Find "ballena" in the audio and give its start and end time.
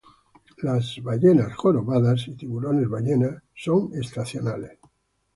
2.89-3.43